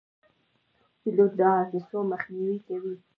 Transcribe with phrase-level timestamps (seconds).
[0.99, 2.95] پیلوټ د حادثو مخنیوی کوي.